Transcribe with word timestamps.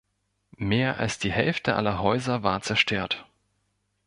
Mehr 0.57 0.97
als 0.97 1.19
die 1.19 1.31
Hälfte 1.31 1.75
aller 1.75 2.01
Häuser 2.01 2.41
war 2.41 2.61
zerstört. 2.61 3.27